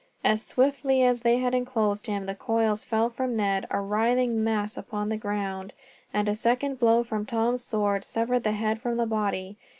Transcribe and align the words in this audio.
As 0.23 0.41
swiftly 0.41 1.03
as 1.03 1.21
they 1.21 1.37
had 1.37 1.53
enclosed 1.53 2.07
him 2.07 2.25
the 2.25 2.33
coils 2.33 2.83
fell 2.83 3.07
from 3.11 3.35
Ned, 3.35 3.67
a 3.69 3.79
writhing 3.79 4.43
mass 4.43 4.75
upon 4.75 5.09
the 5.09 5.15
ground; 5.15 5.73
and 6.11 6.27
a 6.27 6.33
second 6.33 6.79
blow 6.79 7.03
from 7.03 7.23
Tom's 7.23 7.63
sword 7.63 8.03
severed 8.03 8.43
the 8.43 8.53
head 8.53 8.81
from 8.81 8.97
the 8.97 9.05
body. 9.05 9.57